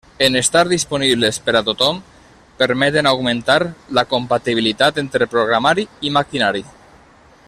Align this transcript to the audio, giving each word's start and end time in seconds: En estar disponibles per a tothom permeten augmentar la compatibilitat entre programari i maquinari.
En 0.27 0.35
estar 0.39 0.61
disponibles 0.69 1.37
per 1.49 1.53
a 1.59 1.61
tothom 1.67 1.99
permeten 2.63 3.09
augmentar 3.11 3.59
la 3.99 4.05
compatibilitat 4.15 4.99
entre 5.05 5.29
programari 5.35 5.87
i 6.11 6.17
maquinari. 6.21 6.65